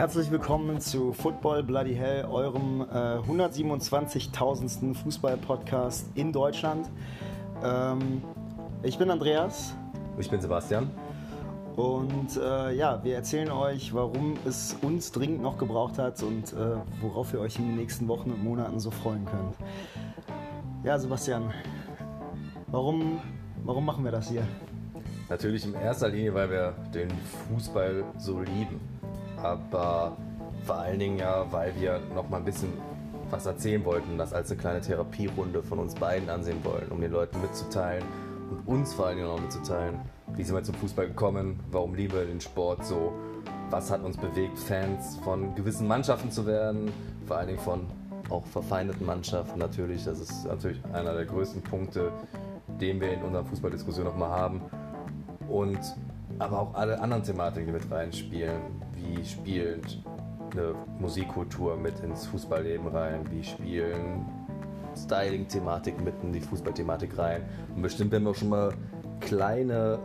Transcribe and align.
Herzlich 0.00 0.30
willkommen 0.30 0.80
zu 0.80 1.12
Football 1.12 1.62
Bloody 1.62 1.94
Hell, 1.94 2.24
eurem 2.24 2.80
äh, 2.90 3.18
127.000. 3.18 4.94
Fußball-Podcast 4.94 6.06
in 6.14 6.32
Deutschland. 6.32 6.88
Ähm, 7.62 8.22
ich 8.82 8.96
bin 8.96 9.10
Andreas. 9.10 9.74
Ich 10.18 10.30
bin 10.30 10.40
Sebastian. 10.40 10.90
Und 11.76 12.34
äh, 12.38 12.72
ja, 12.76 13.04
wir 13.04 13.14
erzählen 13.14 13.50
euch, 13.50 13.92
warum 13.92 14.38
es 14.46 14.74
uns 14.80 15.12
dringend 15.12 15.42
noch 15.42 15.58
gebraucht 15.58 15.98
hat 15.98 16.22
und 16.22 16.54
äh, 16.54 16.76
worauf 17.02 17.34
ihr 17.34 17.40
euch 17.40 17.58
in 17.58 17.66
den 17.66 17.76
nächsten 17.76 18.08
Wochen 18.08 18.30
und 18.30 18.42
Monaten 18.42 18.80
so 18.80 18.90
freuen 18.90 19.26
könnt. 19.26 19.54
Ja, 20.82 20.98
Sebastian, 20.98 21.52
warum, 22.68 23.20
warum 23.64 23.84
machen 23.84 24.02
wir 24.02 24.12
das 24.12 24.30
hier? 24.30 24.48
Natürlich 25.28 25.66
in 25.66 25.74
erster 25.74 26.08
Linie, 26.08 26.32
weil 26.32 26.50
wir 26.50 26.74
den 26.94 27.10
Fußball 27.50 28.02
so 28.16 28.40
lieben. 28.40 28.80
Aber 29.42 30.16
vor 30.64 30.76
allen 30.76 30.98
Dingen 30.98 31.18
ja, 31.18 31.46
weil 31.50 31.72
wir 31.78 32.00
noch 32.14 32.28
mal 32.28 32.38
ein 32.38 32.44
bisschen 32.44 32.72
was 33.30 33.46
erzählen 33.46 33.84
wollten, 33.84 34.18
das 34.18 34.32
als 34.32 34.50
eine 34.50 34.60
kleine 34.60 34.80
Therapierunde 34.80 35.62
von 35.62 35.78
uns 35.78 35.94
beiden 35.94 36.28
ansehen 36.28 36.64
wollen, 36.64 36.88
um 36.90 37.00
den 37.00 37.12
Leuten 37.12 37.40
mitzuteilen 37.40 38.04
und 38.50 38.66
uns 38.66 38.92
vor 38.94 39.06
allen 39.06 39.18
Dingen 39.18 39.28
auch 39.28 39.40
mitzuteilen, 39.40 40.00
wie 40.34 40.42
sind 40.42 40.54
wir 40.54 40.62
zum 40.62 40.74
Fußball 40.74 41.06
gekommen, 41.06 41.60
warum 41.70 41.94
lieben 41.94 42.14
wir 42.14 42.24
den 42.24 42.40
Sport 42.40 42.84
so, 42.84 43.12
was 43.70 43.90
hat 43.90 44.02
uns 44.02 44.16
bewegt, 44.16 44.58
Fans 44.58 45.16
von 45.22 45.54
gewissen 45.54 45.86
Mannschaften 45.86 46.30
zu 46.30 46.46
werden, 46.46 46.90
vor 47.26 47.36
allen 47.36 47.48
Dingen 47.48 47.60
von 47.60 47.86
auch 48.30 48.44
verfeindeten 48.46 49.06
Mannschaften 49.06 49.58
natürlich. 49.58 50.04
Das 50.04 50.20
ist 50.20 50.44
natürlich 50.46 50.80
einer 50.92 51.14
der 51.14 51.24
größten 51.24 51.62
Punkte, 51.62 52.12
den 52.80 53.00
wir 53.00 53.12
in 53.12 53.22
unserer 53.22 53.44
Fußballdiskussion 53.44 54.04
nochmal 54.04 54.30
haben 54.30 54.62
und 55.48 55.78
aber 56.40 56.60
auch 56.60 56.74
alle 56.74 57.00
anderen 57.00 57.22
Thematiken, 57.22 57.66
die 57.66 57.72
mit 57.72 57.90
reinspielen. 57.90 58.60
Wie 58.94 59.24
spielt 59.24 59.98
eine 60.52 60.74
Musikkultur 60.98 61.76
mit 61.76 62.00
ins 62.00 62.26
Fußballleben 62.26 62.88
rein? 62.88 63.24
Wie 63.30 63.44
spielen 63.44 64.26
Styling-Thematiken 64.96 66.02
mit 66.02 66.14
in 66.22 66.32
die 66.32 66.40
Fußballthematik 66.40 67.16
rein? 67.18 67.42
Und 67.74 67.82
bestimmt 67.82 68.10
werden 68.10 68.24
wir 68.24 68.30
auch 68.30 68.36
schon 68.36 68.48
mal 68.48 68.72
kleine 69.20 69.98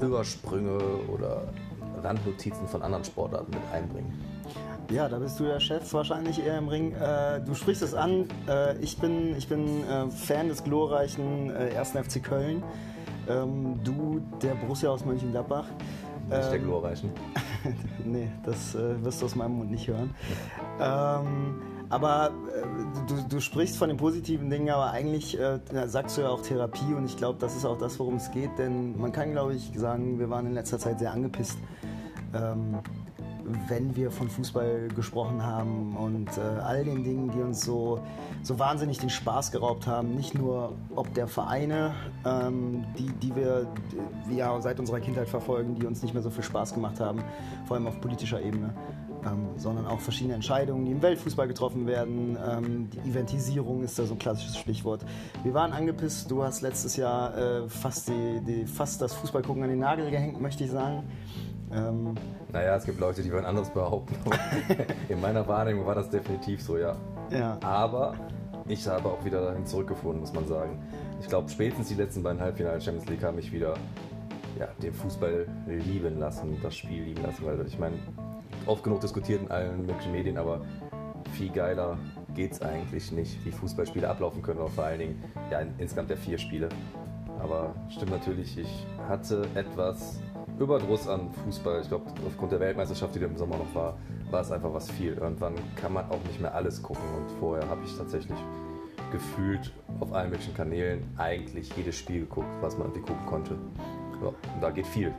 Übersprünge 0.00 0.78
oder 1.12 1.48
Randnotizen 2.02 2.66
von 2.68 2.82
anderen 2.82 3.04
Sportarten 3.04 3.50
mit 3.50 3.62
einbringen. 3.72 4.18
Ja, 4.90 5.08
da 5.08 5.18
bist 5.18 5.38
du 5.38 5.44
der 5.44 5.60
Chef 5.60 5.92
wahrscheinlich 5.92 6.44
eher 6.44 6.58
im 6.58 6.68
Ring. 6.68 6.92
Äh, 6.94 7.40
du 7.40 7.54
sprichst 7.54 7.82
es 7.82 7.94
an. 7.94 8.26
Äh, 8.48 8.76
ich 8.78 8.98
bin, 8.98 9.36
ich 9.36 9.48
bin 9.48 9.84
äh, 9.88 10.10
Fan 10.10 10.48
des 10.48 10.64
glorreichen 10.64 11.50
äh, 11.50 11.76
1. 11.76 11.90
FC 11.90 12.22
Köln. 12.22 12.62
Ähm, 13.28 13.78
du, 13.84 14.20
der 14.42 14.54
Borussia 14.54 14.90
aus 14.90 15.04
Mönchengladbach. 15.04 15.64
Nicht 16.28 16.44
ähm, 16.44 16.50
der 16.50 16.58
glorreichen. 16.58 17.10
nee, 18.04 18.30
das 18.44 18.74
äh, 18.74 19.02
wirst 19.04 19.20
du 19.20 19.26
aus 19.26 19.34
meinem 19.34 19.58
Mund 19.58 19.70
nicht 19.70 19.88
hören. 19.88 20.10
Ähm, 20.80 21.60
aber 21.88 22.30
äh, 22.54 23.08
du, 23.08 23.28
du, 23.28 23.40
sprichst 23.40 23.76
von 23.76 23.88
den 23.88 23.98
positiven 23.98 24.48
Dingen, 24.48 24.70
aber 24.70 24.92
eigentlich 24.92 25.38
äh, 25.38 25.58
sagst 25.86 26.16
du 26.16 26.22
ja 26.22 26.28
auch 26.28 26.40
Therapie 26.40 26.94
und 26.94 27.04
ich 27.04 27.16
glaube, 27.16 27.38
das 27.40 27.56
ist 27.56 27.64
auch 27.64 27.78
das, 27.78 27.98
worum 27.98 28.14
es 28.14 28.30
geht, 28.30 28.58
denn 28.58 28.96
man 28.96 29.10
kann, 29.10 29.32
glaube 29.32 29.54
ich, 29.54 29.72
sagen, 29.74 30.18
wir 30.20 30.30
waren 30.30 30.46
in 30.46 30.54
letzter 30.54 30.78
Zeit 30.78 31.00
sehr 31.00 31.12
angepisst. 31.12 31.58
Ähm, 32.34 32.78
wenn 33.68 33.96
wir 33.96 34.10
von 34.10 34.28
Fußball 34.28 34.88
gesprochen 34.94 35.42
haben 35.42 35.96
und 35.96 36.28
äh, 36.36 36.40
all 36.40 36.84
den 36.84 37.04
Dingen, 37.04 37.30
die 37.30 37.40
uns 37.40 37.62
so, 37.62 38.00
so 38.42 38.58
wahnsinnig 38.58 38.98
den 38.98 39.10
Spaß 39.10 39.50
geraubt 39.52 39.86
haben. 39.86 40.14
Nicht 40.14 40.34
nur 40.34 40.72
ob 40.94 41.12
der 41.14 41.26
Vereine, 41.26 41.94
ähm, 42.24 42.84
die, 42.98 43.08
die 43.08 43.34
wir 43.34 43.66
die, 44.28 44.36
ja, 44.36 44.60
seit 44.60 44.78
unserer 44.78 45.00
Kindheit 45.00 45.28
verfolgen, 45.28 45.74
die 45.74 45.86
uns 45.86 46.02
nicht 46.02 46.14
mehr 46.14 46.22
so 46.22 46.30
viel 46.30 46.44
Spaß 46.44 46.74
gemacht 46.74 47.00
haben, 47.00 47.22
vor 47.66 47.76
allem 47.76 47.86
auf 47.86 48.00
politischer 48.00 48.40
Ebene. 48.40 48.74
Ähm, 49.22 49.48
sondern 49.58 49.86
auch 49.86 50.00
verschiedene 50.00 50.34
Entscheidungen, 50.34 50.86
die 50.86 50.92
im 50.92 51.02
Weltfußball 51.02 51.46
getroffen 51.46 51.86
werden. 51.86 52.38
Ähm, 52.42 52.88
die 52.88 53.10
Eventisierung 53.10 53.82
ist 53.82 53.98
da 53.98 54.04
so 54.04 54.14
ein 54.14 54.18
klassisches 54.18 54.56
Stichwort. 54.56 55.04
Wir 55.42 55.52
waren 55.52 55.74
angepisst, 55.74 56.30
du 56.30 56.42
hast 56.42 56.62
letztes 56.62 56.96
Jahr 56.96 57.36
äh, 57.36 57.68
fast, 57.68 58.08
die, 58.08 58.40
die, 58.46 58.64
fast 58.64 59.02
das 59.02 59.12
Fußballgucken 59.12 59.62
an 59.62 59.68
den 59.68 59.80
Nagel 59.80 60.10
gehängt, 60.10 60.40
möchte 60.40 60.64
ich 60.64 60.70
sagen. 60.70 61.02
Ähm, 61.72 62.14
naja, 62.52 62.76
es 62.76 62.84
gibt 62.84 62.98
Leute, 63.00 63.22
die 63.22 63.32
wollen 63.32 63.44
anderes 63.44 63.70
behaupten. 63.70 64.14
In 65.08 65.20
meiner 65.20 65.46
Wahrnehmung 65.46 65.86
war 65.86 65.94
das 65.94 66.10
definitiv 66.10 66.62
so, 66.62 66.76
ja. 66.76 66.96
ja. 67.30 67.58
Aber 67.62 68.14
ich 68.66 68.86
habe 68.86 69.08
auch 69.08 69.24
wieder 69.24 69.44
dahin 69.44 69.66
zurückgefunden, 69.66 70.20
muss 70.20 70.32
man 70.32 70.46
sagen. 70.46 70.82
Ich 71.20 71.28
glaube, 71.28 71.48
spätestens 71.48 71.88
die 71.88 71.94
letzten 71.94 72.22
beiden 72.22 72.40
Halbfinale 72.40 72.80
Champions 72.80 73.08
League 73.08 73.22
haben 73.22 73.36
mich 73.36 73.52
wieder 73.52 73.74
ja, 74.58 74.68
den 74.82 74.92
Fußball 74.92 75.46
lieben 75.66 76.18
lassen, 76.18 76.58
das 76.62 76.76
Spiel 76.76 77.04
lieben 77.04 77.22
lassen. 77.22 77.44
Weil 77.44 77.64
ich 77.66 77.78
meine, 77.78 77.96
oft 78.66 78.82
genug 78.82 79.00
diskutiert 79.00 79.42
in 79.42 79.50
allen 79.50 79.86
möglichen 79.86 80.12
Medien, 80.12 80.38
aber 80.38 80.62
viel 81.32 81.50
geiler 81.50 81.98
geht 82.34 82.52
es 82.52 82.62
eigentlich 82.62 83.12
nicht, 83.12 83.44
wie 83.44 83.50
Fußballspiele 83.50 84.08
ablaufen 84.08 84.42
können. 84.42 84.60
Vor 84.68 84.84
allen 84.84 84.98
Dingen, 84.98 85.24
ja, 85.50 85.60
insgesamt 85.78 86.10
der 86.10 86.16
vier 86.16 86.38
Spiele. 86.38 86.68
Aber 87.40 87.74
stimmt 87.88 88.10
natürlich, 88.10 88.58
ich 88.58 88.86
hatte 89.08 89.46
etwas 89.54 90.20
Überdruss 90.60 91.08
an 91.08 91.30
Fußball. 91.44 91.80
Ich 91.80 91.88
glaube, 91.88 92.04
aufgrund 92.26 92.52
der 92.52 92.60
Weltmeisterschaft, 92.60 93.14
die 93.14 93.20
im 93.20 93.36
Sommer 93.36 93.56
noch 93.56 93.74
war, 93.74 93.96
war 94.30 94.42
es 94.42 94.52
einfach 94.52 94.72
was 94.72 94.90
viel. 94.90 95.14
Irgendwann 95.14 95.54
kann 95.74 95.94
man 95.94 96.04
auch 96.10 96.22
nicht 96.24 96.38
mehr 96.38 96.54
alles 96.54 96.82
gucken. 96.82 97.02
Und 97.16 97.30
vorher 97.40 97.66
habe 97.68 97.80
ich 97.84 97.96
tatsächlich 97.96 98.38
gefühlt 99.10 99.72
auf 100.00 100.12
allen 100.12 100.30
möglichen 100.30 100.54
Kanälen 100.54 101.02
eigentlich 101.16 101.74
jedes 101.76 101.96
Spiel 101.96 102.20
geguckt, 102.20 102.46
was 102.60 102.76
man 102.76 102.88
irgendwie 102.88 103.10
gucken 103.10 103.26
konnte. 103.26 103.58
Ja, 104.22 104.28
und 104.28 104.60
da 104.60 104.70
geht 104.70 104.86
viel. 104.86 105.14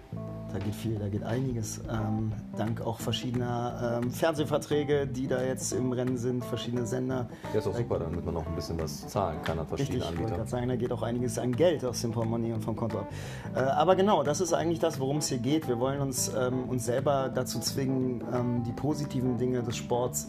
Da 0.52 0.60
geht 0.60 0.76
viel, 0.76 1.00
da 1.00 1.08
geht 1.08 1.24
einiges. 1.24 1.80
Ähm, 1.90 2.34
dank 2.58 2.82
auch 2.82 3.00
verschiedener 3.00 4.02
ähm, 4.04 4.12
Fernsehverträge, 4.12 5.08
die 5.08 5.28
da 5.28 5.42
jetzt 5.42 5.72
im 5.72 5.94
Rennen 5.94 6.18
sind, 6.18 6.44
verschiedene 6.44 6.86
Sender. 6.86 7.30
Ja, 7.54 7.60
ist 7.60 7.68
auch 7.68 7.76
super, 7.76 8.00
damit 8.00 8.26
man 8.26 8.36
auch 8.36 8.46
ein 8.46 8.56
bisschen 8.56 8.80
was 8.80 9.08
zahlen 9.08 9.42
kann 9.44 9.60
an 9.60 9.68
verschiedene 9.68 10.00
Richtig, 10.00 10.10
Anbieter. 10.10 10.32
Ich 10.32 10.38
wollte 10.38 10.52
sagen, 10.52 10.68
da 10.68 10.76
geht 10.76 10.92
auch 10.92 11.04
einiges 11.04 11.40
an 11.40 11.54
Geld 11.54 11.86
aus 11.86 12.02
dem 12.02 12.12
Portemonnaie 12.12 12.52
und 12.52 12.64
vom 12.64 12.76
Konto 12.76 13.00
ab. 13.00 13.08
Äh, 13.56 13.60
aber 13.60 13.96
genau, 13.96 14.24
das 14.24 14.42
ist 14.42 14.54
eigentlich 14.54 14.80
das, 14.80 15.00
worum 15.00 15.18
es 15.18 15.30
hier 15.30 15.38
geht. 15.38 15.70
Wir 15.70 15.80
wollen 15.80 16.02
uns, 16.02 16.32
ähm, 16.38 16.66
uns 16.66 16.86
selber 16.86 17.30
dazu 17.34 17.60
zwingen, 17.60 18.24
ähm, 18.34 18.64
die 18.64 18.74
positiven 18.74 19.38
Dinge 19.38 19.64
des 19.64 19.78
Sports 19.78 20.28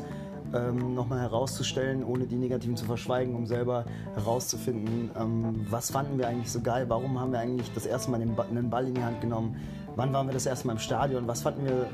ähm, 0.55 0.95
nochmal 0.95 1.21
herauszustellen, 1.21 2.05
ohne 2.05 2.27
die 2.27 2.37
negativen 2.37 2.77
zu 2.77 2.85
verschweigen, 2.85 3.35
um 3.35 3.47
selber 3.47 3.85
herauszufinden, 4.15 5.11
ähm, 5.19 5.67
was 5.71 5.91
fanden 5.91 6.19
wir 6.19 6.29
eigentlich 6.29 6.51
so 6.51 6.61
geil, 6.61 6.87
warum 6.89 7.19
haben 7.19 7.33
wir 7.33 7.39
eigentlich 7.39 7.73
das 7.75 7.87
erste 7.87 8.11
Mal 8.11 8.21
einen 8.21 8.71
Ball 8.71 8.87
in 8.87 8.95
die 8.95 9.03
Hand 9.03 9.21
genommen, 9.21 9.57
Wann 9.97 10.13
waren 10.13 10.27
wir 10.27 10.33
das 10.33 10.47
erste 10.47 10.67
Mal 10.67 10.75
im 10.75 10.79
Stadion? 10.79 11.29
Was 11.29 11.43
fanden 11.43 11.67
wir 11.67 11.91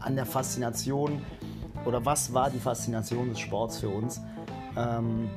an 0.00 0.14
der 0.14 0.26
Faszination 0.26 1.20
oder 1.84 2.04
was 2.04 2.32
war 2.32 2.50
die 2.50 2.58
Faszination 2.58 3.30
des 3.30 3.40
Sports 3.40 3.78
für 3.78 3.88
uns? 3.88 4.20
Ähm, 4.76 5.28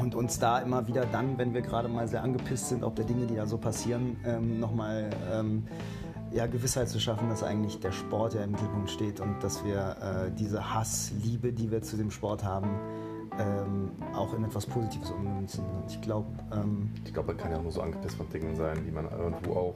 und 0.00 0.14
uns 0.14 0.38
da 0.38 0.60
immer 0.60 0.86
wieder 0.86 1.06
dann, 1.06 1.38
wenn 1.38 1.54
wir 1.54 1.62
gerade 1.62 1.88
mal 1.88 2.06
sehr 2.06 2.22
angepisst 2.22 2.68
sind, 2.68 2.84
ob 2.84 2.94
der 2.94 3.04
Dinge, 3.04 3.26
die 3.26 3.34
da 3.34 3.46
so 3.46 3.58
passieren, 3.58 4.16
ähm, 4.24 4.60
nochmal 4.60 5.10
ähm, 5.32 5.66
ja, 6.32 6.46
Gewissheit 6.46 6.88
zu 6.88 7.00
schaffen, 7.00 7.28
dass 7.28 7.42
eigentlich 7.42 7.80
der 7.80 7.92
Sport 7.92 8.34
ja 8.34 8.42
im 8.42 8.52
Mittelpunkt 8.52 8.90
steht 8.90 9.20
und 9.20 9.42
dass 9.42 9.64
wir 9.64 9.96
äh, 10.00 10.30
diese 10.30 10.74
Hassliebe, 10.74 11.52
die 11.52 11.70
wir 11.70 11.82
zu 11.82 11.96
dem 11.96 12.10
Sport 12.10 12.44
haben, 12.44 12.68
ähm, 13.38 13.92
auch 14.14 14.34
in 14.34 14.44
etwas 14.44 14.66
Positives 14.66 15.10
ummünzen. 15.10 15.64
Und 15.64 15.90
ich 15.90 16.00
glaube. 16.00 16.28
Ähm, 16.52 16.90
ich 17.04 17.12
glaube, 17.12 17.28
man 17.28 17.36
kann 17.36 17.52
ja 17.52 17.60
nur 17.60 17.72
so 17.72 17.80
angepisst 17.80 18.16
von 18.16 18.28
Dingen 18.30 18.56
sein, 18.56 18.84
die 18.84 18.90
man 18.90 19.10
irgendwo 19.10 19.54
auch 19.54 19.74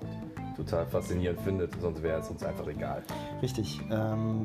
total 0.57 0.87
faszinierend 0.87 1.41
findet, 1.41 1.73
sonst 1.81 2.03
wäre 2.03 2.21
es 2.21 2.29
uns 2.29 2.43
einfach 2.43 2.67
egal. 2.67 3.03
Richtig. 3.41 3.81
Ähm, 3.91 4.43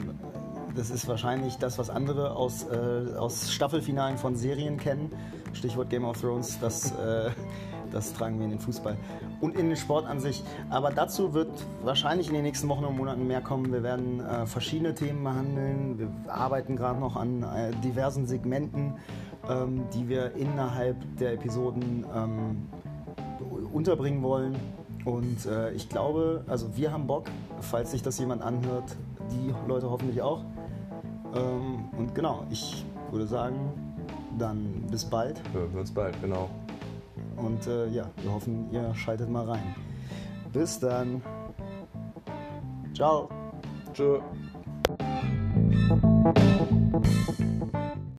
das 0.75 0.89
ist 0.89 1.07
wahrscheinlich 1.07 1.57
das, 1.57 1.78
was 1.79 1.89
andere 1.89 2.35
aus, 2.35 2.66
äh, 2.69 3.16
aus 3.18 3.51
Staffelfinalen 3.51 4.18
von 4.18 4.35
Serien 4.35 4.78
kennen. 4.78 5.12
Stichwort 5.53 5.89
Game 5.89 6.06
of 6.06 6.19
Thrones, 6.22 6.59
das, 6.59 6.91
äh, 6.91 7.31
das 7.97 8.13
tragen 8.13 8.38
wir 8.38 8.46
in 8.46 8.52
den 8.52 8.59
Fußball 8.59 8.96
und 9.41 9.58
in 9.58 9.68
den 9.68 9.75
Sport 9.75 10.06
an 10.06 10.19
sich. 10.19 10.44
Aber 10.69 10.92
dazu 10.92 11.33
wird 11.33 11.50
wahrscheinlich 11.83 12.27
in 12.27 12.36
den 12.36 12.44
nächsten 12.44 12.69
Wochen 12.69 12.86
und 12.86 12.95
Monaten 12.95 13.25
mehr 13.25 13.42
kommen. 13.42 13.72
Wir 13.74 13.81
werden 13.81 14.19
äh, 14.19 14.45
verschiedene 14.45 14.94
Themen 14.94 15.24
behandeln. 15.24 15.98
Wir 15.98 16.10
arbeiten 16.31 16.75
gerade 16.75 17.00
noch 17.00 17.16
an 17.16 17.44
äh, 17.44 17.72
diversen 17.83 18.27
Segmenten, 18.27 18.94
ähm, 19.50 19.86
die 19.94 20.07
wir 20.07 20.36
innerhalb 20.36 20.95
der 21.18 21.33
Episoden 21.33 22.06
ähm, 22.16 22.68
unterbringen 23.74 24.22
wollen. 24.22 24.56
Und 25.04 25.45
äh, 25.45 25.72
ich 25.72 25.89
glaube, 25.89 26.44
also 26.48 26.77
wir 26.77 26.92
haben 26.92 27.07
Bock, 27.07 27.25
falls 27.62 27.92
sich 27.92 28.04
das 28.04 28.19
jemand 28.19 28.44
anhört, 28.44 28.95
die 29.31 29.54
Leute 29.68 29.89
hoffentlich 29.89 30.22
auch. 30.22 30.44
Ähm, 31.33 31.86
und 31.98 32.13
genau, 32.13 32.45
ich 32.51 32.86
würde 33.12 33.25
sagen, 33.25 33.56
dann 34.38 34.83
bis 34.92 35.06
bald. 35.06 35.42
Hören 35.54 35.74
wir 35.74 35.80
uns 35.80 35.92
bald, 35.92 36.22
genau. 36.22 36.50
Und 37.36 37.68
äh, 37.68 37.88
ja, 37.90 38.10
wir 38.22 38.34
hoffen, 38.34 38.72
ihr 38.72 38.94
schaltet 38.96 39.30
mal 39.30 39.46
rein. 39.46 39.75
Bis 40.54 40.80
dann. 40.80 41.22
Ciao. 42.94 43.30
Tschö. 43.94 44.19